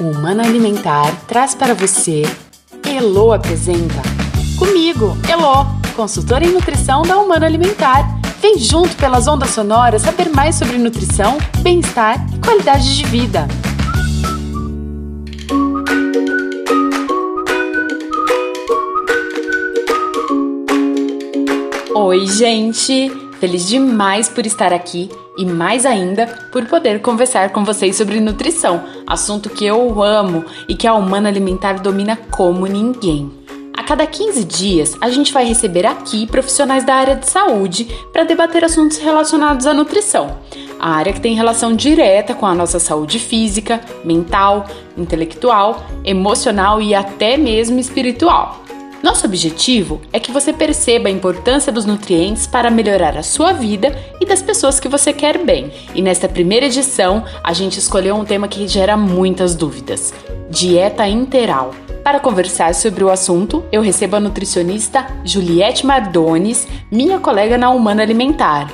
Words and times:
O 0.00 0.04
Humano 0.04 0.40
Alimentar 0.40 1.14
traz 1.26 1.54
para 1.54 1.74
você 1.74 2.22
Elo 2.88 3.34
apresenta 3.34 4.00
Comigo, 4.58 5.14
Elo, 5.28 5.66
consultora 5.94 6.42
em 6.42 6.52
nutrição 6.54 7.02
da 7.02 7.18
Humano 7.18 7.44
Alimentar. 7.44 8.08
Vem 8.40 8.58
junto 8.58 8.96
pelas 8.96 9.28
ondas 9.28 9.50
sonoras 9.50 10.00
saber 10.00 10.30
mais 10.30 10.54
sobre 10.54 10.78
nutrição, 10.78 11.36
bem-estar 11.60 12.16
e 12.34 12.38
qualidade 12.38 12.96
de 12.96 13.04
vida. 13.04 13.46
Oi, 21.94 22.26
gente! 22.26 23.19
Feliz 23.40 23.66
demais 23.66 24.28
por 24.28 24.44
estar 24.44 24.70
aqui 24.70 25.08
e 25.38 25.46
mais 25.46 25.86
ainda 25.86 26.26
por 26.52 26.66
poder 26.66 27.00
conversar 27.00 27.48
com 27.48 27.64
vocês 27.64 27.96
sobre 27.96 28.20
nutrição, 28.20 28.84
assunto 29.06 29.48
que 29.48 29.64
eu 29.64 30.02
amo 30.02 30.44
e 30.68 30.74
que 30.74 30.86
a 30.86 30.92
Humana 30.92 31.30
Alimentar 31.30 31.80
domina 31.80 32.18
como 32.30 32.66
ninguém. 32.66 33.32
A 33.72 33.82
cada 33.82 34.06
15 34.06 34.44
dias, 34.44 34.94
a 35.00 35.08
gente 35.08 35.32
vai 35.32 35.46
receber 35.46 35.86
aqui 35.86 36.26
profissionais 36.26 36.84
da 36.84 36.94
área 36.94 37.16
de 37.16 37.30
saúde 37.30 37.88
para 38.12 38.24
debater 38.24 38.62
assuntos 38.62 38.98
relacionados 38.98 39.66
à 39.66 39.72
nutrição, 39.72 40.36
a 40.78 40.90
área 40.90 41.14
que 41.14 41.20
tem 41.20 41.34
relação 41.34 41.74
direta 41.74 42.34
com 42.34 42.44
a 42.44 42.54
nossa 42.54 42.78
saúde 42.78 43.18
física, 43.18 43.80
mental, 44.04 44.66
intelectual, 44.98 45.82
emocional 46.04 46.82
e 46.82 46.94
até 46.94 47.38
mesmo 47.38 47.80
espiritual. 47.80 48.59
Nosso 49.02 49.24
objetivo 49.24 50.00
é 50.12 50.20
que 50.20 50.30
você 50.30 50.52
perceba 50.52 51.08
a 51.08 51.12
importância 51.12 51.72
dos 51.72 51.86
nutrientes 51.86 52.46
para 52.46 52.70
melhorar 52.70 53.16
a 53.16 53.22
sua 53.22 53.52
vida 53.52 53.96
e 54.20 54.26
das 54.26 54.42
pessoas 54.42 54.78
que 54.78 54.88
você 54.88 55.12
quer 55.12 55.38
bem. 55.38 55.72
E 55.94 56.02
nesta 56.02 56.28
primeira 56.28 56.66
edição, 56.66 57.24
a 57.42 57.52
gente 57.54 57.78
escolheu 57.78 58.14
um 58.14 58.24
tema 58.24 58.46
que 58.46 58.68
gera 58.68 58.98
muitas 58.98 59.54
dúvidas: 59.54 60.12
dieta 60.50 61.08
interal. 61.08 61.74
Para 62.04 62.20
conversar 62.20 62.74
sobre 62.74 63.02
o 63.02 63.10
assunto, 63.10 63.64
eu 63.72 63.80
recebo 63.80 64.16
a 64.16 64.20
nutricionista 64.20 65.06
Juliette 65.24 65.86
Mardones, 65.86 66.66
minha 66.90 67.18
colega 67.18 67.56
na 67.56 67.70
Humana 67.70 68.02
Alimentar. 68.02 68.70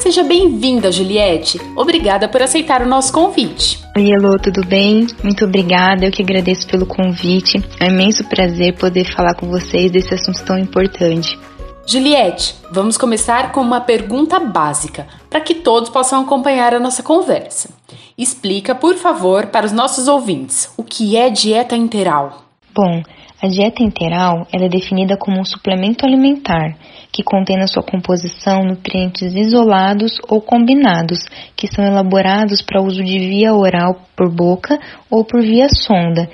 Seja 0.00 0.24
bem-vinda, 0.24 0.90
Juliette. 0.90 1.60
Obrigada 1.76 2.26
por 2.26 2.40
aceitar 2.40 2.80
o 2.80 2.88
nosso 2.88 3.12
convite. 3.12 3.78
Oi, 3.94 4.10
Elô, 4.10 4.38
tudo 4.38 4.66
bem? 4.66 5.06
Muito 5.22 5.44
obrigada, 5.44 6.06
eu 6.06 6.10
que 6.10 6.22
agradeço 6.22 6.66
pelo 6.66 6.86
convite. 6.86 7.62
É 7.78 7.84
um 7.84 7.90
imenso 7.90 8.24
prazer 8.24 8.74
poder 8.78 9.04
falar 9.14 9.34
com 9.34 9.50
vocês 9.50 9.92
desse 9.92 10.14
assunto 10.14 10.42
tão 10.42 10.58
importante. 10.58 11.38
Juliette, 11.86 12.54
vamos 12.72 12.96
começar 12.96 13.52
com 13.52 13.60
uma 13.60 13.82
pergunta 13.82 14.40
básica, 14.40 15.06
para 15.28 15.42
que 15.42 15.56
todos 15.56 15.90
possam 15.90 16.22
acompanhar 16.22 16.72
a 16.72 16.80
nossa 16.80 17.02
conversa. 17.02 17.68
Explica, 18.16 18.74
por 18.74 18.94
favor, 18.94 19.48
para 19.48 19.66
os 19.66 19.72
nossos 19.72 20.08
ouvintes, 20.08 20.72
o 20.78 20.82
que 20.82 21.14
é 21.14 21.28
dieta 21.28 21.76
integral. 21.76 22.44
Bom, 22.74 23.02
a 23.42 23.48
dieta 23.48 23.82
integral 23.82 24.46
é 24.52 24.68
definida 24.68 25.16
como 25.16 25.40
um 25.40 25.44
suplemento 25.44 26.04
alimentar 26.04 26.76
que 27.12 27.22
contém 27.22 27.56
na 27.56 27.66
sua 27.66 27.82
composição 27.82 28.62
nutrientes 28.62 29.34
isolados 29.34 30.18
ou 30.28 30.40
combinados, 30.40 31.18
que 31.56 31.66
são 31.66 31.84
elaborados 31.84 32.62
para 32.62 32.82
uso 32.82 33.02
de 33.02 33.18
via 33.18 33.54
oral 33.54 33.96
por 34.16 34.30
boca 34.30 34.78
ou 35.10 35.24
por 35.24 35.40
via 35.40 35.68
sonda. 35.68 36.28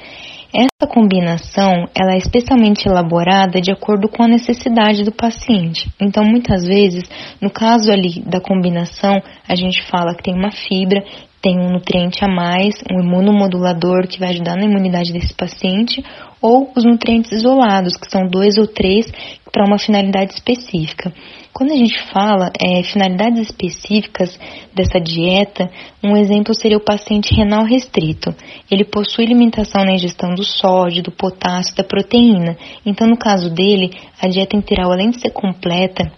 Essa 0.53 0.91
combinação 0.91 1.87
ela 1.95 2.15
é 2.15 2.19
especialmente 2.19 2.89
elaborada 2.89 3.61
de 3.61 3.71
acordo 3.71 4.09
com 4.09 4.23
a 4.23 4.29
necessidade 4.29 5.05
do 5.05 5.13
paciente. 5.13 5.91
Então, 6.01 6.25
muitas 6.25 6.65
vezes, 6.65 7.05
no 7.41 7.51
caso 7.51 7.93
ali 7.93 8.23
da 8.23 8.41
combinação, 8.41 9.15
a 9.47 9.55
gente 9.55 9.83
fala 9.91 10.15
que 10.15 10.23
tem 10.23 10.35
uma 10.35 10.51
fibra, 10.51 11.05
tem 11.47 11.61
um 11.61 11.71
nutriente 11.71 12.25
a 12.25 12.29
mais, 12.29 12.75
um 12.91 13.01
imunomodulador 13.01 14.09
que 14.09 14.19
vai 14.19 14.31
ajudar 14.31 14.57
na 14.57 14.65
imunidade 14.65 15.13
desse 15.13 15.33
paciente, 15.33 16.03
ou 16.43 16.73
os 16.77 16.83
nutrientes 16.83 17.31
isolados, 17.31 17.97
que 17.97 18.11
são 18.11 18.27
dois 18.27 18.59
ou 18.59 18.67
três 18.67 19.07
para 19.53 19.65
uma 19.65 19.79
finalidade 19.79 20.33
específica. 20.33 21.13
Quando 21.53 21.71
a 21.71 21.77
gente 21.77 21.97
fala 22.13 22.51
é, 22.61 22.83
finalidades 22.83 23.43
específicas 23.43 24.37
dessa 24.75 24.99
dieta, 24.99 25.71
um 26.03 26.17
exemplo 26.17 26.53
seria 26.53 26.79
o 26.79 26.85
paciente 26.85 27.33
renal 27.33 27.65
restrito. 27.65 28.35
Ele 28.69 28.85
possui 28.85 29.27
limitação 29.27 29.85
na 29.85 29.93
ingestão 29.93 30.35
do 30.35 30.43
sódio, 30.43 31.01
do 31.01 31.13
potássio, 31.13 31.77
da 31.77 31.85
proteína. 31.85 32.57
Então, 32.85 33.07
no 33.07 33.17
caso 33.17 33.55
dele, 33.55 33.93
a 34.21 34.27
dieta 34.27 34.57
integral, 34.57 34.91
além 34.91 35.11
de 35.11 35.21
ser 35.21 35.31
completa, 35.31 36.11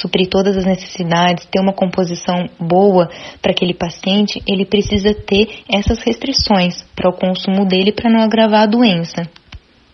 suprir 0.00 0.28
todas 0.28 0.56
as 0.56 0.64
necessidades, 0.64 1.46
ter 1.46 1.60
uma 1.60 1.72
composição 1.72 2.48
boa 2.58 3.08
para 3.40 3.52
aquele 3.52 3.74
paciente, 3.74 4.42
ele 4.46 4.64
precisa 4.64 5.14
ter 5.14 5.62
essas 5.68 5.98
restrições 6.00 6.82
para 6.94 7.10
o 7.10 7.12
consumo 7.12 7.66
dele 7.66 7.92
para 7.92 8.10
não 8.10 8.20
agravar 8.20 8.62
a 8.62 8.66
doença. 8.66 9.28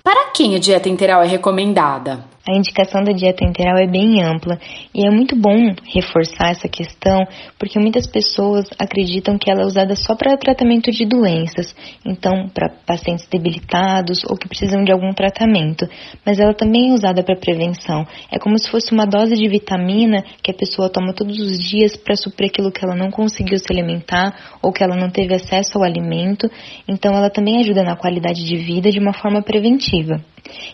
Para 0.02 0.30
quem 0.32 0.54
a 0.54 0.58
dieta 0.58 0.88
integral 0.88 1.22
é 1.22 1.26
recomendada? 1.26 2.24
A 2.48 2.56
indicação 2.56 3.04
da 3.04 3.12
dieta 3.12 3.44
integral 3.44 3.76
é 3.76 3.86
bem 3.86 4.22
ampla 4.22 4.58
e 4.94 5.06
é 5.06 5.10
muito 5.10 5.36
bom 5.36 5.74
reforçar 5.94 6.52
essa 6.52 6.66
questão 6.66 7.26
porque 7.58 7.78
muitas 7.78 8.06
pessoas 8.06 8.64
acreditam 8.78 9.36
que 9.36 9.50
ela 9.50 9.64
é 9.64 9.66
usada 9.66 9.94
só 9.94 10.14
para 10.14 10.34
tratamento 10.38 10.90
de 10.90 11.04
doenças, 11.04 11.76
então 12.06 12.48
para 12.48 12.70
pacientes 12.86 13.28
debilitados 13.28 14.24
ou 14.24 14.34
que 14.34 14.48
precisam 14.48 14.82
de 14.82 14.90
algum 14.90 15.12
tratamento, 15.12 15.86
mas 16.24 16.40
ela 16.40 16.54
também 16.54 16.88
é 16.88 16.94
usada 16.94 17.22
para 17.22 17.36
prevenção. 17.36 18.06
É 18.32 18.38
como 18.38 18.58
se 18.58 18.70
fosse 18.70 18.92
uma 18.92 19.04
dose 19.04 19.34
de 19.34 19.46
vitamina 19.46 20.24
que 20.42 20.50
a 20.50 20.54
pessoa 20.54 20.88
toma 20.88 21.12
todos 21.12 21.38
os 21.38 21.58
dias 21.58 21.96
para 21.96 22.16
suprir 22.16 22.48
aquilo 22.48 22.72
que 22.72 22.82
ela 22.82 22.96
não 22.96 23.10
conseguiu 23.10 23.58
se 23.58 23.70
alimentar 23.70 24.56
ou 24.62 24.72
que 24.72 24.82
ela 24.82 24.96
não 24.96 25.10
teve 25.10 25.34
acesso 25.34 25.76
ao 25.76 25.84
alimento, 25.84 26.50
então 26.88 27.12
ela 27.12 27.28
também 27.28 27.60
ajuda 27.60 27.82
na 27.82 27.94
qualidade 27.94 28.42
de 28.42 28.56
vida 28.56 28.90
de 28.90 28.98
uma 28.98 29.12
forma 29.12 29.42
preventiva. 29.42 30.24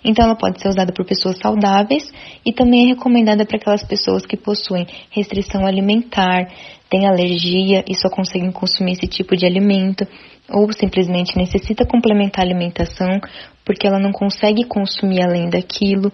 Então, 0.04 0.24
ela 0.24 0.36
pode 0.36 0.60
ser 0.60 0.68
usada 0.68 0.92
por 0.92 1.04
pessoas 1.04 1.38
saudáveis 1.38 2.12
e 2.44 2.52
também 2.52 2.84
é 2.84 2.88
recomendada 2.94 3.44
para 3.44 3.56
aquelas 3.56 3.84
pessoas 3.84 4.26
que 4.26 4.36
possuem 4.36 4.86
restrição 5.10 5.66
alimentar, 5.66 6.48
têm 6.90 7.06
alergia 7.06 7.84
e 7.88 7.94
só 7.94 8.08
conseguem 8.08 8.52
consumir 8.52 8.92
esse 8.92 9.06
tipo 9.06 9.36
de 9.36 9.46
alimento, 9.46 10.06
ou 10.48 10.70
simplesmente 10.72 11.36
necessita 11.36 11.86
complementar 11.86 12.44
a 12.44 12.48
alimentação 12.48 13.20
porque 13.64 13.86
ela 13.86 13.98
não 13.98 14.12
consegue 14.12 14.64
consumir 14.64 15.22
além 15.22 15.48
daquilo. 15.48 16.12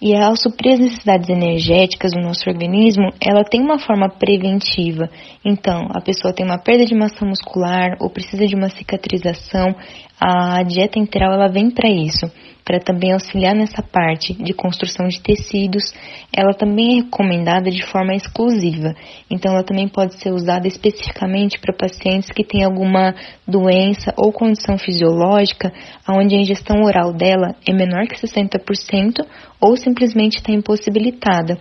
E 0.00 0.14
ao 0.14 0.36
suprir 0.36 0.74
as 0.74 0.80
necessidades 0.80 1.28
energéticas 1.28 2.12
do 2.12 2.20
nosso 2.20 2.48
organismo, 2.48 3.10
ela 3.20 3.44
tem 3.44 3.60
uma 3.60 3.78
forma 3.78 4.08
preventiva. 4.08 5.08
Então, 5.44 5.88
a 5.94 6.00
pessoa 6.00 6.34
tem 6.34 6.44
uma 6.44 6.58
perda 6.58 6.84
de 6.84 6.94
massa 6.94 7.24
muscular 7.24 7.96
ou 8.00 8.10
precisa 8.10 8.46
de 8.46 8.54
uma 8.54 8.68
cicatrização, 8.68 9.74
a 10.20 10.62
dieta 10.62 10.98
integral 10.98 11.32
ela 11.32 11.48
vem 11.48 11.70
para 11.70 11.88
isso 11.88 12.30
para 12.68 12.80
também 12.80 13.14
auxiliar 13.14 13.54
nessa 13.54 13.82
parte 13.82 14.34
de 14.34 14.52
construção 14.52 15.08
de 15.08 15.22
tecidos. 15.22 15.82
Ela 16.30 16.52
também 16.52 16.98
é 16.98 17.02
recomendada 17.02 17.70
de 17.70 17.82
forma 17.86 18.14
exclusiva, 18.14 18.94
então 19.30 19.54
ela 19.54 19.64
também 19.64 19.88
pode 19.88 20.20
ser 20.20 20.34
usada 20.34 20.68
especificamente 20.68 21.58
para 21.58 21.74
pacientes 21.74 22.28
que 22.28 22.44
têm 22.44 22.62
alguma 22.62 23.14
doença 23.46 24.12
ou 24.18 24.30
condição 24.30 24.76
fisiológica 24.76 25.72
onde 26.06 26.36
a 26.36 26.40
ingestão 26.40 26.82
oral 26.82 27.14
dela 27.14 27.56
é 27.66 27.72
menor 27.72 28.06
que 28.06 28.20
60% 28.20 29.24
ou 29.58 29.74
simplesmente 29.74 30.36
está 30.36 30.52
impossibilitada. 30.52 31.58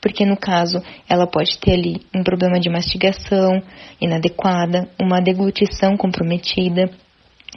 Porque 0.00 0.26
no 0.26 0.36
caso 0.36 0.82
ela 1.08 1.26
pode 1.28 1.56
ter 1.60 1.74
ali 1.74 2.00
um 2.12 2.24
problema 2.24 2.58
de 2.58 2.68
mastigação 2.68 3.62
inadequada, 4.00 4.88
uma 5.00 5.20
deglutição 5.20 5.96
comprometida, 5.96 6.90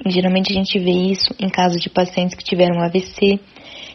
geralmente 0.07 0.51
a 0.51 0.55
gente 0.55 0.79
vê 0.79 0.91
isso 1.11 1.33
em 1.39 1.49
casos 1.49 1.81
de 1.81 1.89
pacientes 1.89 2.35
que 2.35 2.43
tiveram 2.43 2.81
AVC, 2.81 3.39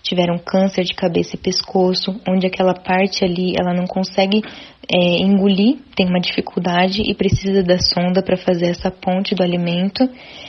tiveram 0.03 0.39
câncer 0.39 0.85
de 0.85 0.95
cabeça 0.95 1.35
e 1.35 1.39
pescoço, 1.39 2.21
onde 2.29 2.47
aquela 2.47 2.75
parte 2.75 3.25
ali 3.25 3.55
ela 3.59 3.75
não 3.75 3.87
consegue 3.87 4.41
é, 4.89 5.19
engolir, 5.21 5.79
tem 5.97 6.07
uma 6.07 6.21
dificuldade 6.21 7.03
e 7.03 7.15
precisa 7.15 7.63
da 7.63 7.79
sonda 7.79 8.23
para 8.23 8.37
fazer 8.37 8.67
essa 8.67 8.91
ponte 8.91 9.35
do 9.35 9.43
alimento. 9.43 10.05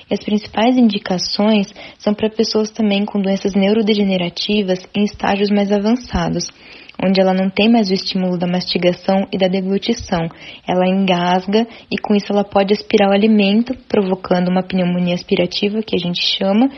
E 0.09 0.13
as 0.13 0.23
principais 0.23 0.77
indicações 0.77 1.73
são 1.97 2.13
para 2.13 2.29
pessoas 2.29 2.69
também 2.69 3.03
com 3.03 3.19
doenças 3.19 3.55
neurodegenerativas 3.55 4.79
em 4.95 5.03
estágios 5.03 5.49
mais 5.49 5.71
avançados 5.71 6.47
onde 7.03 7.21
ela 7.21 7.33
não 7.33 7.49
tem 7.49 7.69
mais 7.69 7.89
o 7.89 7.93
estímulo 7.93 8.37
da 8.37 8.47
mastigação 8.47 9.27
e 9.31 9.37
da 9.37 9.47
deglutição. 9.47 10.27
Ela 10.67 10.87
engasga 10.87 11.67
e 11.91 11.97
com 11.97 12.15
isso 12.15 12.31
ela 12.31 12.43
pode 12.43 12.73
aspirar 12.73 13.09
o 13.09 13.13
alimento, 13.13 13.75
provocando 13.87 14.49
uma 14.49 14.63
pneumonia 14.63 15.13
aspirativa, 15.13 15.81
que 15.81 15.95
a 15.95 15.99
gente 15.99 16.21
chama, 16.21 16.69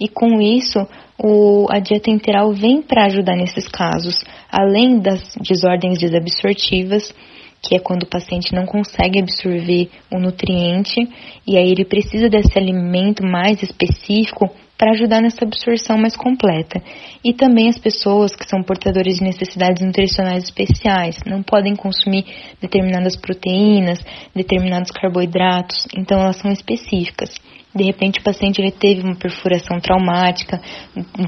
e 0.00 0.08
com 0.08 0.40
isso 0.40 0.86
o, 1.18 1.66
a 1.70 1.78
dieta 1.78 2.10
integral 2.10 2.52
vem 2.52 2.82
para 2.82 3.06
ajudar 3.06 3.36
nesses 3.36 3.66
casos, 3.68 4.14
além 4.50 4.98
das 4.98 5.34
desordens 5.40 5.98
desabsortivas, 5.98 7.14
que 7.62 7.74
é 7.74 7.78
quando 7.78 8.04
o 8.04 8.08
paciente 8.08 8.54
não 8.54 8.64
consegue 8.64 9.18
absorver 9.18 9.88
o 10.12 10.18
nutriente 10.18 11.00
e 11.46 11.56
aí 11.56 11.70
ele 11.70 11.84
precisa 11.84 12.28
desse 12.28 12.56
alimento 12.56 13.24
mais 13.24 13.62
específico 13.62 14.50
para 14.78 14.92
ajudar 14.92 15.20
nessa 15.20 15.44
absorção 15.44 15.96
mais 15.96 16.16
completa. 16.16 16.82
E 17.24 17.32
também 17.32 17.68
as 17.68 17.78
pessoas 17.78 18.34
que 18.34 18.48
são 18.48 18.62
portadores 18.62 19.16
de 19.16 19.24
necessidades 19.24 19.84
nutricionais 19.84 20.44
especiais 20.44 21.16
não 21.26 21.42
podem 21.42 21.74
consumir 21.74 22.24
determinadas 22.60 23.16
proteínas, 23.16 23.98
determinados 24.34 24.90
carboidratos, 24.90 25.86
então 25.96 26.20
elas 26.20 26.36
são 26.36 26.50
específicas. 26.50 27.30
De 27.74 27.84
repente 27.84 28.20
o 28.20 28.22
paciente 28.22 28.60
ele 28.60 28.70
teve 28.70 29.02
uma 29.02 29.16
perfuração 29.16 29.78
traumática 29.78 30.60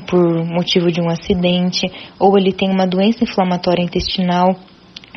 por 0.09 0.45
motivo 0.47 0.91
de 0.91 1.01
um 1.01 1.09
acidente, 1.09 1.87
ou 2.19 2.39
ele 2.39 2.53
tem 2.53 2.71
uma 2.71 2.87
doença 2.87 3.25
inflamatória 3.25 3.83
intestinal 3.83 4.57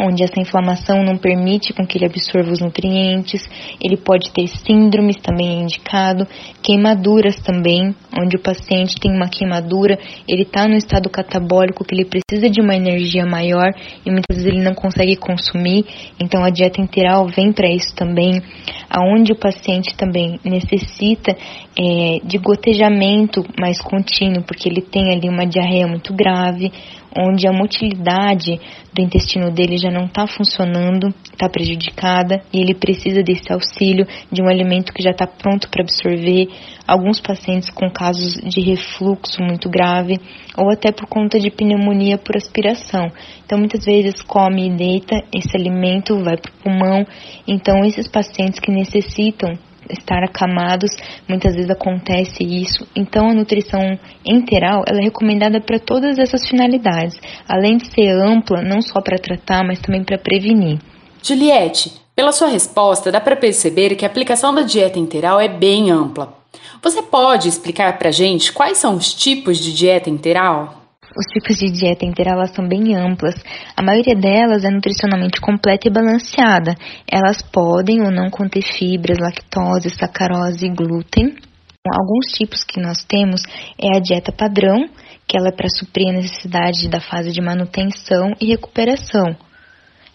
onde 0.01 0.24
essa 0.24 0.39
inflamação 0.39 1.03
não 1.03 1.18
permite 1.18 1.74
com 1.74 1.86
que 1.86 1.98
ele 1.98 2.06
absorva 2.06 2.51
os 2.51 2.59
nutrientes. 2.59 3.42
Ele 3.80 3.98
pode 3.98 4.31
ter 4.31 4.48
síndromes, 4.48 5.18
também 5.18 5.59
é 5.59 5.62
indicado, 5.62 6.27
queimaduras 6.63 7.36
também, 7.42 7.95
onde 8.19 8.36
o 8.36 8.42
paciente 8.42 8.95
tem 9.00 9.12
uma 9.12 9.30
queimadura, 9.30 9.98
ele 10.27 10.44
está 10.44 10.68
no 10.68 10.75
estado 10.75 11.09
catabólico 11.09 11.86
que 11.86 11.94
ele 11.94 12.06
precisa 12.06 12.50
de 12.50 12.62
uma 12.62 12.75
energia 12.75 13.25
maior 13.25 13.71
e 14.06 14.12
muitas 14.12 14.38
vezes 14.38 14.45
ele 14.45 14.63
não 14.63 14.74
consegue 14.74 15.15
consumir. 15.15 15.86
Então 16.19 16.44
a 16.44 16.50
dieta 16.50 16.81
integral 16.81 17.27
vem 17.27 17.54
para 17.54 17.69
isso 17.69 17.95
também, 17.95 18.42
aonde 18.89 19.33
o 19.33 19.39
paciente 19.39 19.95
também 19.95 20.39
necessita 20.44 21.36
é, 21.77 22.19
de 22.24 22.38
gotejamento 22.38 23.44
mais 23.59 23.80
contínuo, 23.81 24.44
porque 24.44 24.68
ele 24.68 24.81
tem 24.81 25.13
ali 25.13 25.30
uma 25.30 25.45
diarreia 25.45 25.88
muito 25.88 26.13
grave 26.13 26.71
onde 27.18 27.48
a 27.48 27.52
motilidade 27.52 28.60
do 28.94 29.02
intestino 29.02 29.52
dele 29.52 29.78
já 29.78 29.90
não 29.90 30.06
está 30.06 30.28
funcionando, 30.28 31.13
está 31.31 31.50
prejudicada 31.50 32.42
e 32.52 32.60
ele 32.60 32.74
precisa 32.74 33.22
desse 33.24 33.52
auxílio 33.52 34.06
de 34.31 34.42
um 34.42 34.48
alimento 34.48 34.94
que 34.94 35.04
já 35.04 35.12
está 35.12 35.25
pronto 35.25 35.69
para 35.69 35.81
absorver. 35.81 36.48
Alguns 36.88 37.22
pacientes 37.22 37.69
com 37.69 37.90
casos 37.90 38.34
de 38.34 38.62
refluxo 38.62 39.42
muito 39.42 39.69
grave 39.69 40.19
ou 40.58 40.69
até 40.72 40.92
por 40.92 41.08
conta 41.08 41.40
de 41.40 41.50
pneumonia 41.50 42.18
por 42.18 42.36
aspiração. 42.36 43.12
Então, 43.46 43.57
muitas 43.57 43.86
vezes 43.86 44.22
come 44.22 44.68
e 44.68 44.75
deita, 44.75 45.16
esse 45.34 45.56
alimento 45.56 46.22
vai 46.24 46.38
para 46.38 46.52
o 46.52 46.64
pulmão. 46.64 47.06
Então, 47.48 47.84
esses 47.86 48.07
pacientes 48.07 48.60
que 48.60 48.72
necessitam 48.72 49.57
estar 49.92 50.24
acamados, 50.24 50.92
muitas 51.28 51.54
vezes 51.54 51.70
acontece 51.70 52.44
isso. 52.44 52.88
Então 52.96 53.30
a 53.30 53.34
nutrição 53.34 53.82
enteral 54.26 54.84
ela 54.88 55.00
é 55.00 55.04
recomendada 55.04 55.60
para 55.62 55.80
todas 55.80 56.18
essas 56.18 56.48
finalidades, 56.48 57.20
além 57.48 57.78
de 57.78 57.88
ser 57.88 58.10
ampla 58.10 58.62
não 58.62 58.82
só 58.82 59.02
para 59.02 59.18
tratar, 59.18 59.64
mas 59.64 59.80
também 59.80 60.04
para 60.04 60.18
prevenir. 60.18 60.80
Juliette, 61.24 61.94
pela 62.16 62.32
sua 62.32 62.48
resposta 62.48 63.12
dá 63.12 63.22
para 63.22 63.36
perceber 63.36 63.96
que 63.96 64.06
a 64.06 64.08
aplicação 64.08 64.54
da 64.54 64.62
dieta 64.62 65.00
integral 65.00 65.40
é 65.40 65.48
bem 65.48 65.92
ampla. 65.92 66.34
Você 66.82 67.02
pode 67.02 67.48
explicar 67.48 67.98
para 67.98 68.12
gente 68.12 68.52
quais 68.52 68.78
são 68.78 68.96
os 68.96 69.14
tipos 69.14 69.60
de 69.60 69.74
dieta 69.74 70.10
integral? 70.10 70.81
Os 71.16 71.25
tipos 71.34 71.58
de 71.58 71.69
dieta 71.69 72.06
integral 72.06 72.38
elas 72.38 72.52
são 72.52 72.68
bem 72.68 72.96
amplas. 72.96 73.36
A 73.75 73.81
maioria 73.81 74.16
delas 74.16 74.63
é 74.63 74.69
nutricionalmente 74.69 75.42
completa 75.42 75.88
e 75.88 75.92
balanceada. 75.92 76.74
Elas 77.10 77.42
podem 77.42 78.02
ou 78.02 78.12
não 78.12 78.30
conter 78.30 78.63
fibras, 78.63 79.18
lactose, 79.19 79.90
sacarose 79.90 80.66
e 80.66 80.74
glúten. 80.74 81.36
Alguns 81.86 82.28
tipos 82.38 82.63
que 82.63 82.80
nós 82.80 83.04
temos 83.04 83.42
é 83.78 83.98
a 83.98 84.00
dieta 84.00 84.31
padrão, 84.31 84.88
que 85.28 85.38
ela 85.38 85.50
é 85.50 85.52
para 85.52 85.68
suprir 85.69 86.10
a 86.10 86.13
necessidade 86.13 86.88
da 86.88 87.02
fase 87.02 87.31
de 87.31 87.42
manutenção 87.42 88.34
e 88.40 88.48
recuperação. 88.48 89.36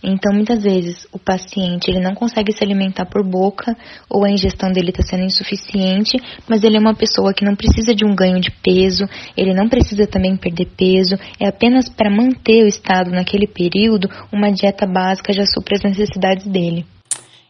Então, 0.02 0.32
muitas 0.32 0.62
vezes, 0.62 1.06
o 1.10 1.18
paciente 1.18 1.90
ele 1.90 2.00
não 2.00 2.14
consegue 2.14 2.52
se 2.52 2.62
alimentar 2.62 3.06
por 3.06 3.24
boca 3.24 3.76
ou 4.08 4.24
a 4.24 4.30
ingestão 4.30 4.70
dele 4.70 4.90
está 4.90 5.02
sendo 5.02 5.24
insuficiente, 5.24 6.18
mas 6.48 6.62
ele 6.62 6.76
é 6.76 6.80
uma 6.80 6.94
pessoa 6.94 7.32
que 7.32 7.44
não 7.44 7.56
precisa 7.56 7.94
de 7.94 8.04
um 8.04 8.14
ganho 8.14 8.40
de 8.40 8.50
peso, 8.50 9.04
ele 9.36 9.54
não 9.54 9.68
precisa 9.68 10.06
também 10.06 10.36
perder 10.36 10.66
peso, 10.76 11.16
é 11.40 11.48
apenas 11.48 11.88
para 11.88 12.10
manter 12.10 12.64
o 12.64 12.68
estado 12.68 13.10
naquele 13.10 13.46
período, 13.46 14.08
uma 14.30 14.52
dieta 14.52 14.86
básica 14.86 15.32
já 15.32 15.44
supre 15.46 15.74
as 15.74 15.82
necessidades 15.82 16.46
dele. 16.46 16.86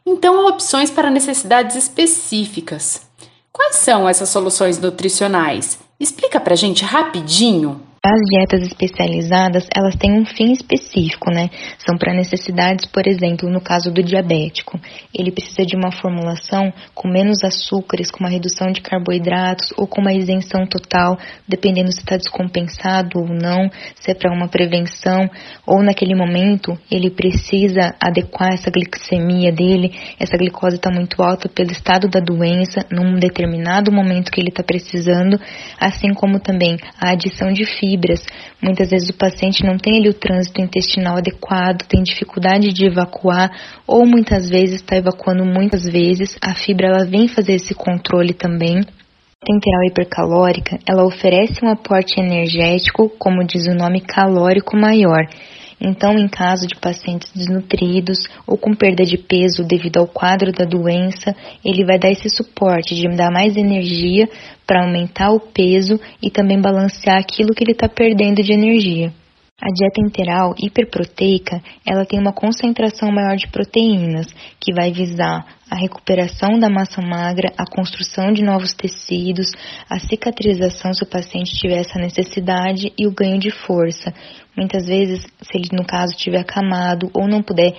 Então, 0.06 0.40
há 0.40 0.50
opções 0.50 0.90
para 0.90 1.10
necessidades 1.10 1.75
específicas. 1.75 3.06
Quais 3.52 3.76
são 3.76 4.08
essas 4.08 4.28
soluções 4.28 4.78
nutricionais? 4.78 5.78
Explica 5.99 6.38
pra 6.38 6.54
gente 6.54 6.84
rapidinho. 6.84 7.81
As 8.08 8.20
dietas 8.30 8.62
especializadas, 8.62 9.66
elas 9.76 9.96
têm 9.96 10.12
um 10.12 10.24
fim 10.24 10.52
específico, 10.52 11.28
né? 11.28 11.50
São 11.76 11.98
para 11.98 12.14
necessidades, 12.14 12.86
por 12.86 13.04
exemplo, 13.04 13.50
no 13.50 13.60
caso 13.60 13.90
do 13.90 14.00
diabético, 14.00 14.78
ele 15.12 15.32
precisa 15.32 15.66
de 15.66 15.74
uma 15.74 15.90
formulação 15.90 16.72
com 16.94 17.08
menos 17.08 17.42
açúcares, 17.42 18.08
com 18.08 18.20
uma 18.20 18.30
redução 18.30 18.70
de 18.70 18.80
carboidratos 18.80 19.70
ou 19.76 19.88
com 19.88 20.00
uma 20.00 20.12
isenção 20.12 20.64
total, 20.68 21.18
dependendo 21.48 21.90
se 21.90 21.98
está 21.98 22.16
descompensado 22.16 23.18
ou 23.18 23.26
não, 23.26 23.68
se 23.96 24.12
é 24.12 24.14
para 24.14 24.32
uma 24.32 24.46
prevenção. 24.46 25.28
Ou 25.66 25.82
naquele 25.82 26.14
momento 26.14 26.78
ele 26.88 27.10
precisa 27.10 27.92
adequar 28.00 28.52
essa 28.52 28.70
glicemia 28.70 29.50
dele, 29.50 29.92
essa 30.20 30.36
glicose 30.38 30.76
está 30.76 30.92
muito 30.92 31.20
alta 31.24 31.48
pelo 31.48 31.72
estado 31.72 32.06
da 32.08 32.20
doença, 32.20 32.86
num 32.88 33.18
determinado 33.18 33.90
momento 33.90 34.30
que 34.30 34.40
ele 34.40 34.50
está 34.50 34.62
precisando, 34.62 35.40
assim 35.80 36.14
como 36.14 36.38
também 36.38 36.76
a 37.00 37.10
adição 37.10 37.52
de 37.52 37.64
fibra 37.64 37.95
fibras. 37.96 38.20
Muitas 38.62 38.90
vezes 38.90 39.08
o 39.08 39.16
paciente 39.16 39.64
não 39.64 39.76
tem 39.78 39.98
ali 39.98 40.08
o 40.08 40.14
trânsito 40.14 40.60
intestinal 40.60 41.16
adequado, 41.16 41.87
tem 41.88 42.02
dificuldade 42.02 42.72
de 42.72 42.87
evacuar 42.87 43.50
ou 43.87 44.06
muitas 44.06 44.48
vezes 44.48 44.76
está 44.76 44.96
evacuando 44.96 45.44
muitas 45.44 45.84
vezes. 45.84 46.37
A 46.40 46.54
fibra 46.54 46.88
ela 46.88 47.04
vem 47.04 47.26
fazer 47.28 47.54
esse 47.54 47.75
controle 47.75 48.34
também. 48.34 48.78
A 48.78 49.52
enteral 49.52 49.84
hipercalórica, 49.88 50.78
ela 50.88 51.04
oferece 51.04 51.64
um 51.64 51.69
aporte 51.69 52.20
energético, 52.20 53.08
como 53.19 53.44
diz 53.44 53.66
o 53.66 53.75
nome, 53.75 54.00
calórico 54.00 54.76
maior. 54.76 55.26
Então, 55.81 56.19
em 56.19 56.26
caso 56.26 56.67
de 56.67 56.75
pacientes 56.75 57.31
desnutridos 57.32 58.26
ou 58.46 58.56
com 58.56 58.75
perda 58.75 59.05
de 59.05 59.19
peso 59.19 59.62
devido 59.62 59.99
ao 59.99 60.06
quadro 60.06 60.50
da 60.50 60.64
doença, 60.64 61.37
ele 61.64 61.84
vai 61.84 61.99
dar 61.99 62.11
esse 62.11 62.31
suporte 62.31 62.94
de 62.94 63.06
dar 63.14 63.31
mais 63.31 63.56
energia 63.56 64.28
para 64.67 64.84
aumentar 64.84 65.31
o 65.31 65.40
peso 65.40 66.00
e 66.23 66.31
também 66.31 66.61
balancear 66.61 67.19
aquilo 67.19 67.55
que 67.55 67.62
ele 67.62 67.73
está 67.73 67.88
perdendo 67.88 68.43
de 68.43 68.52
energia. 68.52 69.12
A 69.58 69.72
dieta 69.72 70.02
integral 70.02 70.54
hiperproteica, 70.58 71.62
ela 71.86 72.04
tem 72.04 72.20
uma 72.20 72.32
concentração 72.32 73.10
maior 73.10 73.36
de 73.36 73.48
proteínas, 73.48 74.26
que 74.60 74.70
vai 74.70 74.92
visar 74.92 75.46
a 75.70 75.74
recuperação 75.74 76.58
da 76.58 76.68
massa 76.68 77.00
magra, 77.00 77.50
a 77.56 77.64
construção 77.64 78.32
de 78.32 78.44
novos 78.44 78.74
tecidos, 78.74 79.50
a 79.88 79.98
cicatrização 79.98 80.92
se 80.92 81.02
o 81.02 81.08
paciente 81.08 81.56
tiver 81.58 81.78
essa 81.78 81.98
necessidade 81.98 82.92
e 82.98 83.06
o 83.06 83.14
ganho 83.14 83.38
de 83.38 83.50
força. 83.50 84.12
Muitas 84.54 84.84
vezes, 84.86 85.22
se 85.22 85.56
ele 85.56 85.70
no 85.72 85.86
caso 85.86 86.14
tiver 86.18 86.40
acamado 86.40 87.10
ou 87.14 87.26
não 87.26 87.42
puder 87.42 87.74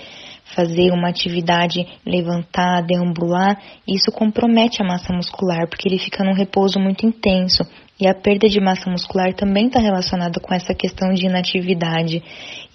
fazer 0.58 0.92
uma 0.92 1.10
atividade, 1.10 1.86
levantar, 2.04 2.82
deambular, 2.82 3.62
isso 3.88 4.12
compromete 4.12 4.82
a 4.82 4.86
massa 4.86 5.14
muscular, 5.14 5.70
porque 5.70 5.88
ele 5.88 6.00
fica 6.00 6.24
num 6.24 6.34
repouso 6.34 6.80
muito 6.80 7.06
intenso. 7.06 7.64
E 8.00 8.08
a 8.08 8.14
perda 8.14 8.48
de 8.48 8.60
massa 8.60 8.90
muscular 8.90 9.34
também 9.34 9.68
está 9.68 9.80
relacionada 9.80 10.40
com 10.40 10.54
essa 10.54 10.74
questão 10.74 11.14
de 11.14 11.28
inatividade. 11.28 12.24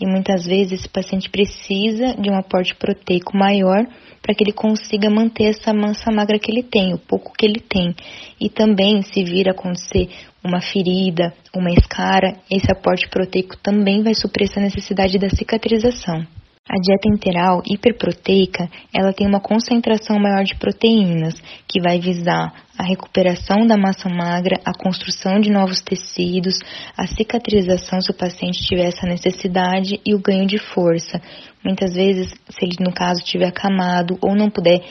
E 0.00 0.06
muitas 0.06 0.44
vezes 0.46 0.80
esse 0.80 0.88
paciente 0.88 1.28
precisa 1.28 2.14
de 2.14 2.30
um 2.30 2.36
aporte 2.36 2.74
proteico 2.74 3.36
maior 3.36 3.84
para 4.20 4.34
que 4.34 4.44
ele 4.44 4.52
consiga 4.52 5.10
manter 5.10 5.46
essa 5.46 5.72
massa 5.74 6.10
magra 6.12 6.38
que 6.38 6.50
ele 6.50 6.62
tem, 6.62 6.94
o 6.94 6.98
pouco 6.98 7.32
que 7.36 7.44
ele 7.44 7.60
tem. 7.60 7.94
E 8.40 8.48
também, 8.48 9.02
se 9.02 9.24
vir 9.24 9.48
acontecer 9.48 10.08
uma 10.44 10.60
ferida, 10.60 11.32
uma 11.54 11.70
escara, 11.70 12.36
esse 12.50 12.70
aporte 12.70 13.08
proteico 13.08 13.56
também 13.56 14.02
vai 14.02 14.14
suprir 14.14 14.48
essa 14.48 14.60
necessidade 14.60 15.18
da 15.18 15.30
cicatrização. 15.30 16.24
A 16.68 16.78
dieta 16.80 17.08
integral 17.08 17.60
hiperproteica, 17.66 18.70
ela 18.94 19.12
tem 19.12 19.26
uma 19.26 19.40
concentração 19.40 20.16
maior 20.20 20.44
de 20.44 20.54
proteínas, 20.54 21.34
que 21.66 21.80
vai 21.80 21.98
visar 21.98 22.54
a 22.78 22.84
recuperação 22.84 23.66
da 23.66 23.76
massa 23.76 24.08
magra, 24.08 24.60
a 24.64 24.72
construção 24.72 25.40
de 25.40 25.50
novos 25.50 25.80
tecidos, 25.80 26.54
a 26.96 27.04
cicatrização 27.08 28.00
se 28.00 28.12
o 28.12 28.14
paciente 28.14 28.62
tiver 28.64 28.84
essa 28.84 29.04
necessidade 29.08 30.00
e 30.06 30.14
o 30.14 30.20
ganho 30.20 30.46
de 30.46 30.56
força. 30.56 31.20
Muitas 31.64 31.94
vezes, 31.94 32.28
se 32.30 32.64
ele 32.64 32.76
no 32.78 32.94
caso 32.94 33.24
tiver 33.24 33.48
acamado 33.48 34.16
ou 34.22 34.36
não 34.36 34.48
puder 34.48 34.84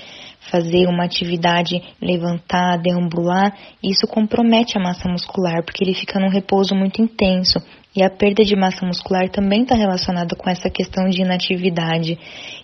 fazer 0.49 0.87
uma 0.87 1.05
atividade, 1.05 1.81
levantar, 2.01 2.77
deambular, 2.77 3.55
isso 3.83 4.07
compromete 4.07 4.77
a 4.77 4.81
massa 4.81 5.07
muscular, 5.07 5.63
porque 5.63 5.83
ele 5.83 5.93
fica 5.93 6.19
num 6.19 6.29
repouso 6.29 6.73
muito 6.75 7.01
intenso. 7.01 7.59
E 7.93 8.01
a 8.01 8.09
perda 8.09 8.43
de 8.43 8.55
massa 8.55 8.85
muscular 8.85 9.29
também 9.29 9.63
está 9.63 9.75
relacionada 9.75 10.33
com 10.35 10.49
essa 10.49 10.69
questão 10.69 11.09
de 11.09 11.21
inatividade. 11.21 12.17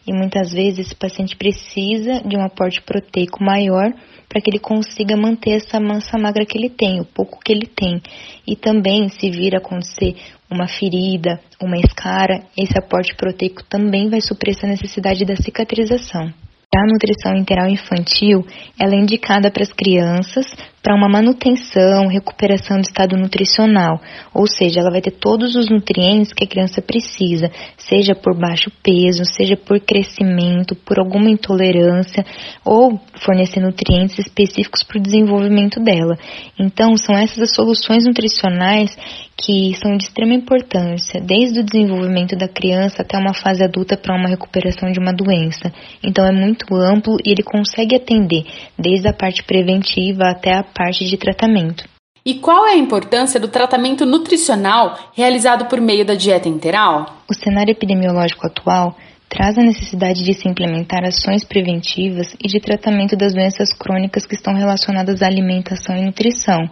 E 0.08 0.14
muitas 0.14 0.54
vezes 0.54 0.88
esse 0.88 0.96
paciente 0.96 1.36
precisa 1.36 2.22
de 2.22 2.38
um 2.38 2.44
aporte 2.44 2.82
proteico 2.82 3.44
maior 3.44 3.94
para 4.30 4.42
que 4.42 4.50
ele 4.50 4.60
consiga 4.60 5.18
manter 5.18 5.58
essa 5.58 5.80
massa 5.80 6.18
magra 6.18 6.46
que 6.46 6.58
ele 6.58 6.70
tem, 6.70 7.02
o 7.02 7.06
pouco 7.06 7.40
que 7.44 7.52
ele 7.52 7.68
tem. 7.68 8.02
E 8.46 8.56
também, 8.56 9.10
se 9.10 9.30
vir 9.30 9.56
acontecer 9.56 10.16
uma 10.50 10.68
ferida, 10.68 11.40
uma 11.62 11.78
escara, 11.78 12.44
esse 12.58 12.78
aporte 12.78 13.14
proteico 13.16 13.64
também 13.66 14.10
vai 14.10 14.22
suprir 14.22 14.56
essa 14.56 14.68
necessidade 14.68 15.26
da 15.26 15.36
cicatrização. 15.36 16.34
A 16.76 16.86
nutrição 16.86 17.36
integral 17.36 17.70
infantil 17.70 18.46
ela 18.80 18.94
é 18.94 19.00
indicada 19.00 19.50
para 19.50 19.64
as 19.64 19.72
crianças, 19.72 20.46
para 20.88 20.96
uma 20.96 21.10
manutenção, 21.10 22.08
recuperação 22.08 22.77
do 22.77 22.84
estado 22.84 23.17
nutricional, 23.17 24.00
ou 24.34 24.48
seja, 24.48 24.79
ela 24.79 24.89
vai 24.89 25.01
ter 25.01 25.12
todos 25.12 25.53
os 25.53 25.70
nutrientes 25.70 26.32
que 26.32 26.46
a 26.46 26.48
criança 26.48 26.82
precisa, 26.82 27.51
seja 27.77 28.15
por 28.15 28.34
baixo 28.34 28.72
peso, 28.82 29.25
seja 29.25 29.58
por 29.58 29.82
crescimento, 29.82 30.77
por 30.77 30.98
alguma 30.98 31.29
intolerância, 31.29 32.25
ou 32.63 32.98
fornecer 33.17 33.60
nutrientes 33.60 34.17
específicos 34.17 34.82
para 34.82 34.98
o 34.98 35.03
desenvolvimento 35.03 35.77
dela. 35.82 36.17
Então, 36.58 36.96
são 36.96 37.17
essas 37.17 37.39
as 37.39 37.53
soluções 37.53 38.06
nutricionais 38.06 38.96
que 39.38 39.75
são 39.75 39.96
de 39.96 40.06
extrema 40.06 40.34
importância, 40.34 41.22
desde 41.22 41.60
o 41.60 41.63
desenvolvimento 41.63 42.36
da 42.36 42.48
criança 42.48 43.03
até 43.03 43.17
uma 43.17 43.36
fase 43.36 43.63
adulta 43.63 43.96
para 43.96 44.15
uma 44.15 44.27
recuperação 44.27 44.91
de 44.91 45.00
uma 45.00 45.13
doença. 45.13 45.72
Então 46.03 46.25
é 46.25 46.32
muito 46.32 46.65
amplo 46.75 47.17
e 47.24 47.32
ele 47.32 47.44
consegue 47.44 47.96
atender 47.96 48.44
desde 48.77 49.08
a 49.08 49.13
parte 49.13 49.44
preventiva 49.44 50.24
até 50.29 50.53
a 50.53 50.63
parte 50.78 51.06
de 51.06 51.18
tratamento. 51.18 51.84
E 52.24 52.36
qual 52.36 52.68
é 52.68 52.74
a 52.74 52.78
importância 52.78 53.40
do 53.40 53.48
tratamento 53.48 54.06
nutricional 54.06 55.00
realizado 55.16 55.66
por 55.66 55.82
meio 55.82 56.06
da 56.06 56.14
dieta 56.14 56.48
interal? 56.48 57.24
O 57.28 57.34
cenário 57.34 57.72
epidemiológico 57.72 58.46
atual 58.46 58.96
traz 59.30 59.58
a 59.58 59.64
necessidade 59.64 60.24
de 60.24 60.34
se 60.34 60.48
implementar 60.48 61.04
ações 61.04 61.44
preventivas 61.44 62.36
e 62.44 62.48
de 62.48 62.60
tratamento 62.60 63.16
das 63.16 63.34
doenças 63.34 63.74
crônicas 63.74 64.26
que 64.26 64.36
estão 64.36 64.54
relacionadas 64.54 65.22
à 65.22 65.26
alimentação 65.26 65.98
e 65.98 66.06
nutrição 66.06 66.70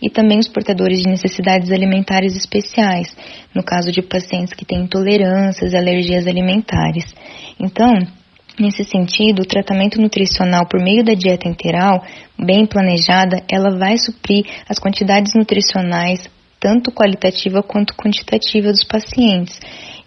e 0.00 0.08
também 0.08 0.38
os 0.38 0.48
portadores 0.48 1.00
de 1.00 1.08
necessidades 1.08 1.72
alimentares 1.72 2.36
especiais, 2.36 3.16
no 3.54 3.62
caso 3.62 3.90
de 3.90 4.02
pacientes 4.02 4.54
que 4.54 4.64
têm 4.64 4.82
intolerâncias 4.82 5.72
e 5.72 5.76
alergias 5.76 6.26
alimentares. 6.26 7.04
Então, 7.58 7.92
Nesse 8.58 8.82
sentido, 8.82 9.42
o 9.42 9.46
tratamento 9.46 10.00
nutricional 10.00 10.66
por 10.66 10.82
meio 10.82 11.04
da 11.04 11.14
dieta 11.14 11.48
integral, 11.48 12.02
bem 12.36 12.66
planejada, 12.66 13.42
ela 13.48 13.78
vai 13.78 13.96
suprir 13.96 14.44
as 14.68 14.78
quantidades 14.78 15.32
nutricionais, 15.34 16.28
tanto 16.60 16.92
qualitativa 16.92 17.62
quanto 17.62 17.94
quantitativa 17.94 18.70
dos 18.70 18.84
pacientes, 18.84 19.58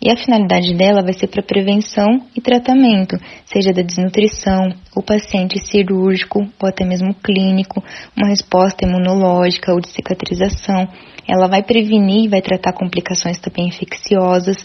e 0.01 0.09
a 0.09 0.17
finalidade 0.17 0.73
dela 0.73 1.03
vai 1.03 1.13
ser 1.13 1.27
para 1.27 1.43
prevenção 1.43 2.21
e 2.35 2.41
tratamento, 2.41 3.15
seja 3.45 3.71
da 3.71 3.83
desnutrição, 3.83 4.69
o 4.95 5.03
paciente 5.03 5.59
cirúrgico 5.67 6.39
ou 6.39 6.67
até 6.67 6.83
mesmo 6.83 7.13
clínico, 7.13 7.83
uma 8.17 8.29
resposta 8.29 8.83
imunológica 8.83 9.71
ou 9.71 9.79
de 9.79 9.89
cicatrização. 9.89 10.87
Ela 11.27 11.47
vai 11.47 11.61
prevenir 11.61 12.25
e 12.25 12.27
vai 12.27 12.41
tratar 12.41 12.73
complicações 12.73 13.37
também 13.39 13.67
infecciosas. 13.67 14.57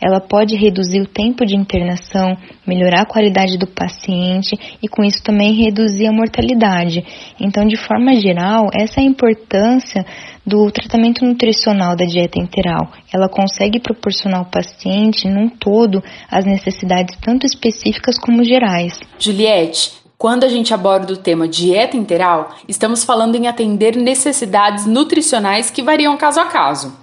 Ela 0.00 0.20
pode 0.20 0.56
reduzir 0.56 1.00
o 1.00 1.08
tempo 1.08 1.44
de 1.44 1.56
internação, 1.56 2.36
melhorar 2.64 3.02
a 3.02 3.06
qualidade 3.06 3.58
do 3.58 3.66
paciente 3.66 4.56
e 4.80 4.86
com 4.86 5.02
isso 5.02 5.22
também 5.24 5.52
reduzir 5.52 6.06
a 6.06 6.12
mortalidade. 6.12 7.04
Então, 7.40 7.66
de 7.66 7.76
forma 7.76 8.14
geral, 8.14 8.68
essa 8.72 9.00
é 9.00 9.02
a 9.02 9.06
importância 9.06 10.06
do 10.46 10.70
tratamento 10.70 11.24
nutricional 11.24 11.96
da 11.96 12.04
dieta 12.04 12.38
interal. 12.38 12.90
Ela 13.12 13.28
consegue 13.28 13.80
proporcionar 13.80 14.40
ao 14.40 14.46
paciente, 14.46 15.28
num 15.28 15.48
todo, 15.48 16.02
as 16.30 16.44
necessidades 16.44 17.16
tanto 17.20 17.46
específicas 17.46 18.18
como 18.18 18.44
gerais. 18.44 19.00
Juliette, 19.18 19.92
quando 20.18 20.44
a 20.44 20.48
gente 20.48 20.72
aborda 20.72 21.12
o 21.12 21.16
tema 21.16 21.48
dieta 21.48 21.96
interal, 21.96 22.54
estamos 22.68 23.04
falando 23.04 23.34
em 23.34 23.46
atender 23.46 23.96
necessidades 23.96 24.86
nutricionais 24.86 25.70
que 25.70 25.82
variam 25.82 26.16
caso 26.16 26.40
a 26.40 26.46
caso. 26.46 26.96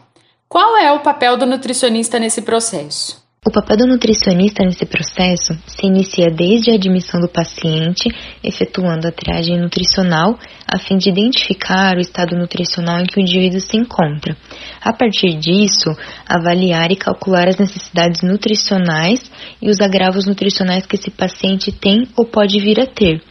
Qual 0.47 0.77
é 0.77 0.91
o 0.91 0.99
papel 0.99 1.37
do 1.37 1.45
nutricionista 1.45 2.19
nesse 2.19 2.41
processo? 2.41 3.20
O 3.43 3.49
papel 3.49 3.75
do 3.75 3.87
nutricionista 3.87 4.63
nesse 4.63 4.85
processo 4.85 5.57
se 5.65 5.87
inicia 5.87 6.27
desde 6.27 6.69
a 6.69 6.75
admissão 6.75 7.19
do 7.19 7.27
paciente, 7.27 8.07
efetuando 8.43 9.07
a 9.07 9.11
triagem 9.11 9.59
nutricional, 9.59 10.37
a 10.71 10.77
fim 10.77 10.95
de 10.95 11.09
identificar 11.09 11.97
o 11.97 11.99
estado 11.99 12.37
nutricional 12.37 12.99
em 12.99 13.05
que 13.07 13.17
o 13.17 13.19
indivíduo 13.19 13.59
se 13.59 13.75
encontra. 13.75 14.37
A 14.79 14.93
partir 14.93 15.39
disso, 15.39 15.89
avaliar 16.29 16.91
e 16.91 16.95
calcular 16.95 17.47
as 17.47 17.57
necessidades 17.57 18.21
nutricionais 18.21 19.31
e 19.59 19.71
os 19.71 19.81
agravos 19.81 20.27
nutricionais 20.27 20.85
que 20.85 20.95
esse 20.95 21.09
paciente 21.09 21.71
tem 21.71 22.07
ou 22.15 22.27
pode 22.27 22.59
vir 22.59 22.79
a 22.79 22.85
ter. 22.85 23.23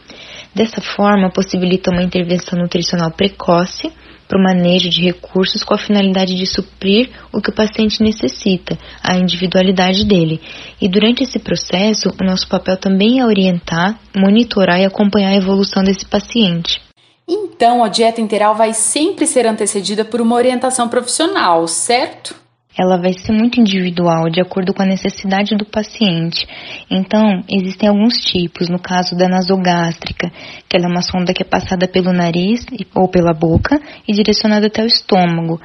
Dessa 0.53 0.81
forma, 0.81 1.31
possibilita 1.31 1.89
uma 1.89 2.03
intervenção 2.03 2.59
nutricional 2.59 3.11
precoce 3.11 3.89
para 4.31 4.39
o 4.39 4.41
manejo 4.41 4.89
de 4.89 5.01
recursos 5.01 5.61
com 5.61 5.73
a 5.73 5.77
finalidade 5.77 6.33
de 6.35 6.45
suprir 6.45 7.09
o 7.33 7.41
que 7.41 7.49
o 7.49 7.53
paciente 7.53 8.01
necessita, 8.01 8.77
a 9.03 9.17
individualidade 9.17 10.05
dele. 10.05 10.39
E 10.79 10.87
durante 10.87 11.21
esse 11.21 11.37
processo, 11.37 12.09
o 12.09 12.23
nosso 12.23 12.47
papel 12.47 12.77
também 12.77 13.19
é 13.19 13.25
orientar, 13.25 13.99
monitorar 14.15 14.79
e 14.79 14.85
acompanhar 14.85 15.31
a 15.31 15.35
evolução 15.35 15.83
desse 15.83 16.05
paciente. 16.05 16.81
Então, 17.27 17.83
a 17.83 17.89
dieta 17.89 18.21
integral 18.21 18.55
vai 18.55 18.73
sempre 18.73 19.27
ser 19.27 19.45
antecedida 19.45 20.05
por 20.05 20.21
uma 20.21 20.37
orientação 20.37 20.87
profissional, 20.87 21.67
certo? 21.67 22.33
Ela 22.77 22.97
vai 22.97 23.13
ser 23.13 23.31
muito 23.33 23.59
individual, 23.59 24.29
de 24.29 24.41
acordo 24.41 24.73
com 24.73 24.81
a 24.81 24.85
necessidade 24.85 25.55
do 25.55 25.65
paciente. 25.65 26.47
Então, 26.89 27.43
existem 27.49 27.89
alguns 27.89 28.17
tipos, 28.23 28.69
no 28.69 28.79
caso 28.79 29.15
da 29.15 29.27
nasogástrica, 29.27 30.31
que 30.67 30.77
ela 30.77 30.85
é 30.85 30.89
uma 30.89 31.01
sonda 31.01 31.33
que 31.33 31.43
é 31.43 31.45
passada 31.45 31.87
pelo 31.87 32.13
nariz 32.13 32.65
ou 32.95 33.07
pela 33.09 33.33
boca 33.33 33.79
e 34.07 34.13
direcionada 34.13 34.67
até 34.67 34.83
o 34.83 34.87
estômago. 34.87 35.59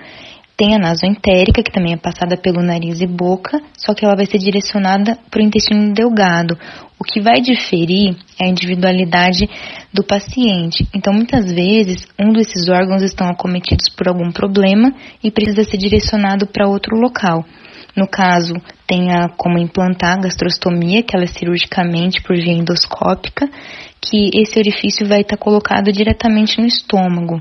Tem 0.57 0.75
a 0.75 0.79
nasoentérica, 0.79 1.63
que 1.63 1.71
também 1.71 1.93
é 1.93 1.99
passada 1.99 2.35
pelo 2.35 2.63
nariz 2.63 3.03
e 3.03 3.07
boca, 3.07 3.61
só 3.77 3.93
que 3.93 4.07
ela 4.07 4.17
vai 4.17 4.25
ser 4.25 4.39
direcionada 4.39 5.19
para 5.31 5.43
o 5.43 5.45
intestino 5.45 5.93
delgado. 5.93 6.59
O 6.99 7.05
que 7.05 7.21
vai 7.21 7.43
diferir 7.43 8.17
é 8.41 8.47
a 8.47 8.49
individualidade 8.49 9.47
do 9.93 10.03
paciente. 10.03 10.89
Então, 10.95 11.13
muitas 11.13 11.53
vezes, 11.53 12.09
um 12.19 12.33
desses 12.33 12.71
órgãos 12.71 13.03
estão 13.03 13.29
acometidos 13.29 13.91
por 13.91 14.09
algum 14.09 14.33
problema 14.33 14.95
e 15.23 15.31
precisa 15.31 15.63
ser 15.63 15.77
direcionado 15.77 16.47
para 16.47 16.67
outro 16.67 16.97
local. 16.97 17.45
No 17.97 18.07
caso, 18.07 18.53
tem 18.87 19.11
a, 19.11 19.27
como 19.39 19.59
implantar 19.59 20.19
a 20.19 20.21
gastrostomia, 20.21 21.03
que 21.03 21.17
ela 21.17 21.25
é 21.25 21.29
cirurgicamente 21.29 22.23
por 22.23 22.37
via 22.37 22.53
endoscópica, 22.53 23.49
que 24.01 24.31
esse 24.35 24.59
orifício 24.59 25.09
vai 25.09 25.23
estar 25.23 25.39
colocado 25.39 25.91
diretamente 25.91 26.61
no 26.61 26.67
estômago. 26.67 27.41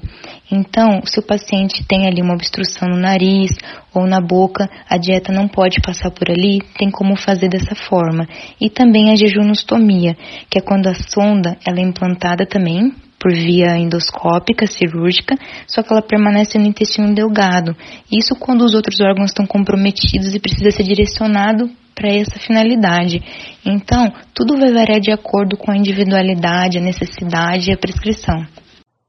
Então, 0.49 1.01
se 1.05 1.19
o 1.19 1.23
paciente 1.23 1.85
tem 1.85 2.07
ali 2.07 2.21
uma 2.21 2.33
obstrução 2.33 2.87
no 2.87 2.97
nariz 2.97 3.51
ou 3.93 4.07
na 4.07 4.21
boca, 4.21 4.69
a 4.89 4.97
dieta 4.97 5.33
não 5.33 5.47
pode 5.47 5.81
passar 5.81 6.09
por 6.11 6.29
ali, 6.29 6.59
tem 6.77 6.89
como 6.89 7.17
fazer 7.17 7.49
dessa 7.49 7.75
forma. 7.75 8.25
E 8.59 8.69
também 8.69 9.11
a 9.11 9.15
jejunostomia, 9.15 10.15
que 10.49 10.57
é 10.57 10.61
quando 10.61 10.87
a 10.87 10.95
sonda 10.95 11.57
ela 11.67 11.79
é 11.79 11.83
implantada 11.83 12.45
também 12.45 12.93
por 13.25 13.33
via 13.33 13.75
endoscópica, 13.75 14.67
cirúrgica, 14.67 15.35
só 15.65 15.81
que 15.81 15.91
ela 15.91 16.03
permanece 16.03 16.59
no 16.59 16.67
intestino 16.67 17.11
delgado. 17.11 17.75
Isso 18.11 18.35
quando 18.39 18.63
os 18.63 18.75
outros 18.75 19.01
órgãos 19.01 19.31
estão 19.31 19.47
comprometidos 19.47 20.35
e 20.35 20.39
precisa 20.39 20.69
ser 20.69 20.83
direcionado 20.83 21.67
para 21.95 22.07
essa 22.07 22.37
finalidade. 22.37 23.19
Então, 23.65 24.13
tudo 24.31 24.59
vai 24.59 24.71
variar 24.71 24.99
de 24.99 25.11
acordo 25.11 25.57
com 25.57 25.71
a 25.71 25.75
individualidade, 25.75 26.77
a 26.77 26.81
necessidade 26.81 27.71
e 27.71 27.73
a 27.73 27.77
prescrição. 27.77 28.45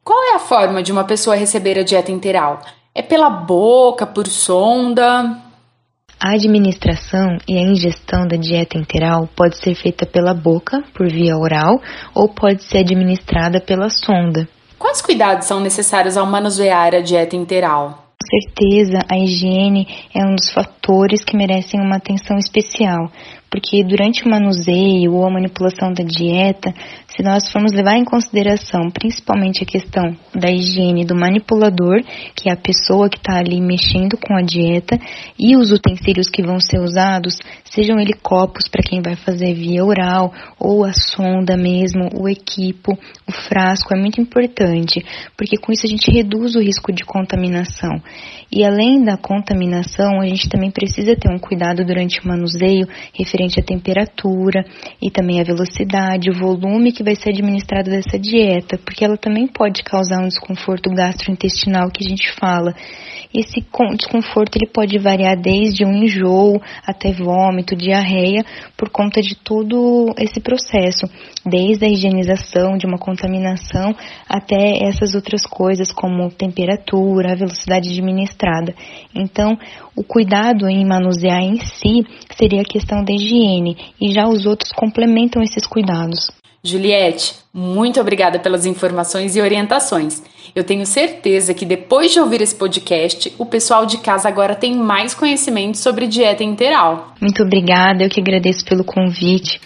Qual 0.03 0.33
é 0.33 0.37
a 0.37 0.39
forma 0.39 0.83
de 0.83 0.91
uma 0.91 1.05
pessoa 1.05 1.37
receber 1.37 1.79
a 1.79 1.85
dieta 1.85 2.11
interal? 2.11 2.63
É 2.95 3.03
pela 3.03 3.29
boca, 3.29 4.07
por 4.07 4.27
sonda? 4.29 5.43
A 6.19 6.33
administração 6.33 7.37
e 7.47 7.59
a 7.59 7.63
ingestão 7.63 8.27
da 8.27 8.37
dieta 8.37 8.79
interal 8.79 9.29
pode 9.37 9.59
ser 9.59 9.75
feita 9.75 10.07
pela 10.07 10.33
boca, 10.33 10.83
por 10.95 11.07
via 11.09 11.37
oral, 11.37 11.79
ou 12.15 12.29
pode 12.29 12.63
ser 12.65 12.79
administrada 12.79 13.61
pela 13.61 13.91
sonda. 13.91 14.49
Quais 14.79 15.03
cuidados 15.03 15.47
são 15.47 15.61
necessários 15.61 16.17
ao 16.17 16.27
manusear 16.27 16.95
a 16.95 17.01
dieta 17.01 17.37
interal? 17.37 18.07
Com 18.19 18.41
certeza, 18.41 18.99
a 19.11 19.19
higiene 19.19 19.87
é 20.15 20.25
um 20.25 20.35
dos 20.35 20.51
fatores 20.51 21.23
que 21.23 21.37
merecem 21.37 21.81
uma 21.81 21.97
atenção 21.97 22.39
especial, 22.39 23.11
porque 23.57 23.83
durante 23.83 24.23
o 24.23 24.29
manuseio 24.29 25.15
ou 25.15 25.25
a 25.25 25.31
manipulação 25.31 25.91
da 25.91 26.05
dieta, 26.05 26.75
se 27.09 27.23
nós 27.23 27.51
formos 27.51 27.73
levar 27.73 27.97
em 27.97 28.05
consideração 28.05 28.91
principalmente 28.93 29.63
a 29.63 29.67
questão 29.67 30.15
da 30.35 30.51
higiene 30.51 31.07
do 31.07 31.17
manipulador, 31.17 32.03
que 32.35 32.51
é 32.51 32.53
a 32.53 32.57
pessoa 32.57 33.09
que 33.09 33.17
está 33.17 33.39
ali 33.39 33.59
mexendo 33.59 34.19
com 34.19 34.37
a 34.37 34.43
dieta, 34.43 34.99
e 35.39 35.57
os 35.57 35.73
utensílios 35.73 36.29
que 36.29 36.43
vão 36.43 36.61
ser 36.61 36.81
usados, 36.81 37.39
sejam 37.65 37.99
ele 37.99 38.13
copos 38.13 38.69
para 38.69 38.83
quem 38.83 39.01
vai 39.01 39.17
fazer 39.17 39.55
via 39.55 39.83
oral, 39.83 40.35
ou 40.61 40.85
a 40.85 40.93
sonda 40.93 41.57
mesmo, 41.57 42.11
o 42.21 42.29
equipo, 42.29 42.93
o 43.27 43.33
frasco, 43.49 43.95
é 43.95 43.99
muito 43.99 44.21
importante, 44.21 45.03
porque 45.35 45.57
com 45.57 45.73
isso 45.73 45.87
a 45.87 45.89
gente 45.89 46.11
reduz 46.11 46.55
o 46.57 46.61
risco 46.61 46.93
de 46.93 47.05
contaminação. 47.05 48.03
E 48.53 48.65
além 48.65 49.03
da 49.03 49.17
contaminação, 49.17 50.21
a 50.21 50.27
gente 50.27 50.49
também 50.49 50.71
precisa 50.71 51.17
ter 51.17 51.29
um 51.29 51.39
cuidado 51.39 51.85
durante 51.85 52.21
o 52.21 52.29
manuseio 52.29 52.87
referente 53.13 53.46
à 53.59 53.63
temperatura 53.63 54.65
e 55.01 55.11
também 55.11 55.41
a 55.41 55.45
velocidade, 55.45 56.31
o 56.31 56.39
volume 56.39 56.93
que 56.93 57.03
vai 57.03 57.15
ser 57.15 57.31
administrado 57.31 57.91
dessa 57.91 58.19
dieta, 58.19 58.79
porque 58.79 59.05
ela 59.05 59.17
também 59.17 59.47
pode 59.47 59.83
causar 59.83 60.23
um 60.23 60.29
desconforto 60.29 60.91
gastrointestinal 60.91 61.91
que 61.91 62.05
a 62.05 62.09
gente 62.09 62.33
fala. 62.33 62.75
Esse 63.35 63.65
desconforto 63.97 64.57
ele 64.57 64.71
pode 64.73 64.99
variar 64.99 65.37
desde 65.37 65.85
um 65.85 65.93
enjoo 65.93 66.61
até 66.87 67.13
vômito, 67.13 67.77
diarreia, 67.77 68.45
por 68.77 68.89
conta 68.89 69.21
de 69.21 69.35
todo 69.37 70.15
esse 70.19 70.41
processo, 70.41 71.07
desde 71.45 71.85
a 71.85 71.89
higienização 71.89 72.79
de 72.79 72.87
uma 72.87 72.99
contaminação 72.99 73.95
até 74.29 74.87
essas 74.87 75.15
outras 75.15 75.45
coisas 75.45 75.93
como 75.93 76.31
temperatura, 76.31 77.33
a 77.33 77.37
velocidade 77.37 77.91
administrada. 77.91 78.75
Então, 79.15 79.57
o 79.95 80.03
cuidado 80.03 80.69
em 80.69 80.87
manusear 80.87 81.43
em 81.43 81.59
si 81.61 82.07
seria 82.37 82.63
a 82.63 82.65
questão 82.65 83.05
da 83.05 83.13
higiene 83.27 83.77
e 84.01 84.13
já 84.13 84.27
os 84.29 84.47
outros 84.47 84.73
complementam 84.73 85.43
esses 85.43 85.67
cuidados. 85.67 86.31
Juliette, 86.63 87.35
muito 87.55 88.01
obrigada 88.01 88.39
pelas 88.39 88.67
informações 88.67 89.37
e 89.37 89.41
orientações. 89.41 90.23
Eu 90.55 90.65
tenho 90.65 90.85
certeza 90.85 91.55
que 91.55 91.65
depois 91.65 92.13
de 92.13 92.19
ouvir 92.19 92.41
esse 92.41 92.55
podcast, 92.55 93.33
o 93.39 93.47
pessoal 93.47 93.87
de 93.87 93.99
casa 93.99 94.29
agora 94.29 94.55
tem 94.55 94.75
mais 94.75 95.15
conhecimento 95.15 95.79
sobre 95.79 96.07
dieta 96.07 96.43
integral. 96.43 97.15
Muito 97.21 97.43
obrigada, 97.43 98.03
eu 98.03 98.09
que 98.09 98.21
agradeço 98.21 98.65
pelo 98.65 98.83
convite. 98.83 99.61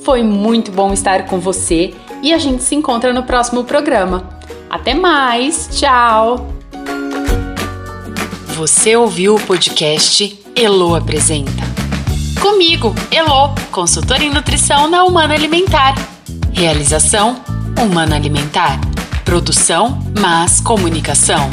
Foi 0.04 0.22
muito 0.24 0.72
bom 0.72 0.94
estar 0.94 1.26
com 1.26 1.40
você 1.40 1.94
e 2.22 2.32
a 2.34 2.38
gente 2.38 2.62
se 2.64 2.76
encontra 2.76 3.14
no 3.14 3.24
próximo 3.24 3.64
programa. 3.64 4.30
Até 4.70 4.94
mais, 4.94 5.68
tchau! 5.72 6.61
Você 8.62 8.96
ouviu 8.96 9.38
o 9.38 9.42
podcast 9.42 10.40
Elo 10.56 10.94
Apresenta. 10.94 11.64
Comigo, 12.40 12.94
Elo, 13.10 13.56
consultora 13.72 14.24
em 14.24 14.30
nutrição 14.30 14.88
na 14.88 15.04
Humana 15.04 15.34
Alimentar. 15.34 15.96
Realização 16.54 17.42
Humana 17.82 18.16
Alimentar. 18.18 18.80
Produção 19.26 20.00
Mas 20.16 20.62
Comunicação. 20.62 21.50